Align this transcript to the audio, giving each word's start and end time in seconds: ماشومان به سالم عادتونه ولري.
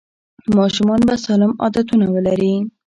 ماشومان 0.57 0.99
به 1.07 1.15
سالم 1.25 1.51
عادتونه 1.61 2.05
ولري. 2.13 2.53